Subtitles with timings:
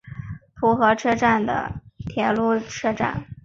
[0.55, 3.23] 浦和车站的铁路车站。